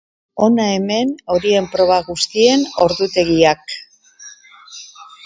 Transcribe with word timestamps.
Hona 0.43 0.63
hemen 0.77 1.11
horien 1.33 1.67
proba 1.75 1.97
guztien 2.07 2.63
ordutegiak. 2.87 3.77